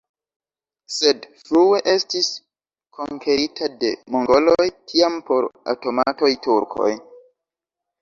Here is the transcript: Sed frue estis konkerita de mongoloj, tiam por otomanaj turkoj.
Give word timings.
Sed 0.93 1.27
frue 1.41 1.81
estis 1.93 2.31
konkerita 3.01 3.71
de 3.85 3.93
mongoloj, 4.19 4.67
tiam 4.95 5.23
por 5.31 5.51
otomanaj 5.77 6.35
turkoj. 6.51 6.93